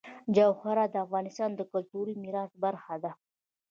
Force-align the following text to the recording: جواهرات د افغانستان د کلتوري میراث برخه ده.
جواهرات 0.35 0.89
د 0.91 0.95
افغانستان 1.05 1.49
د 1.55 1.61
کلتوري 1.71 2.13
میراث 2.23 2.51
برخه 2.63 2.95
ده. 3.03 3.11